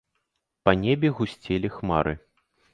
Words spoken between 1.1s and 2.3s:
гусцелі хмары.